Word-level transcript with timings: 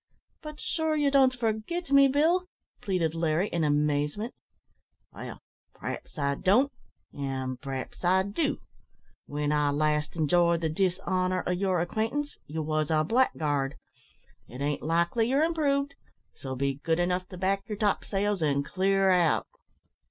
"But 0.41 0.59
sure 0.59 0.95
ye 0.95 1.11
don't 1.11 1.35
forgit 1.35 1.91
me, 1.91 2.07
Bill!" 2.07 2.47
pleaded 2.81 3.13
Larry, 3.13 3.49
in 3.49 3.63
amazement. 3.63 4.33
"Well, 5.13 5.43
p'r'aps 5.75 6.17
I 6.17 6.33
don't, 6.33 6.71
an' 7.13 7.57
p'r'aps 7.57 8.03
I 8.03 8.23
do. 8.23 8.61
W'en 9.27 9.51
I 9.51 9.69
last 9.69 10.15
enjoyed 10.15 10.61
the 10.61 10.69
dishonour 10.69 11.43
o' 11.45 11.51
yer 11.51 11.79
acquaintance, 11.81 12.39
ye 12.47 12.57
wos 12.57 12.89
a 12.89 13.03
blackguard. 13.03 13.75
It 14.47 14.59
ain't 14.59 14.81
likely 14.81 15.27
yer 15.27 15.43
improved, 15.43 15.93
so 16.33 16.55
be 16.55 16.79
good 16.83 16.97
enough 16.99 17.27
to 17.27 17.37
back 17.37 17.69
yer 17.69 17.75
top 17.75 18.03
sails, 18.03 18.41
and 18.41 18.65
clear 18.65 19.11
out." 19.11 19.45